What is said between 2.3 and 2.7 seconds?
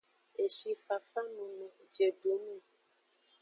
nung.